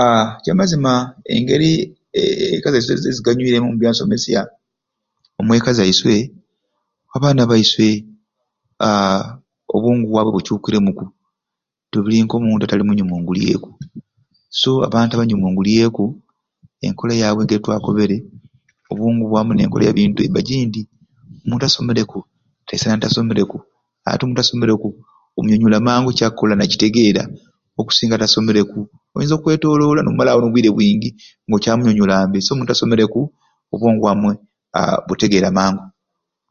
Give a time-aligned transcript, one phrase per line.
[0.00, 0.92] Aaa kyamazima
[1.36, 1.70] engeri
[2.18, 4.40] ee eka zaiswe neziganywiire omu byansomesya
[5.40, 6.14] omweka zaiswe,
[7.16, 7.88] abaana baiswe
[8.86, 9.24] aaa
[9.74, 11.04] obwongu bwabwe bukyukiremu ku
[11.90, 13.68] tebuli k'omuntu atali munyumungulyeku
[14.60, 16.04] so abantu abanyumungulyeku
[16.86, 18.16] enkola yaabwe ka nitwakobere
[18.90, 20.80] obwongu bwamwe nenkola yabintu eba jindi
[21.44, 22.18] omuntu asomereku
[22.66, 23.58] taisana atasomereku
[24.08, 24.88] ate omuntu asomereku
[25.36, 27.22] omunyonyola mangu ekyakkola nakitegeera
[27.80, 28.80] okusinga atasomereku
[29.14, 31.10] oinza okwetoloola n'omala obwiire nga bwingi
[31.46, 33.20] nga okyamunyonyola mbe songa omuntu asomereku
[33.72, 34.32] obwongu bwamwe
[34.78, 35.84] aa butegeera mangu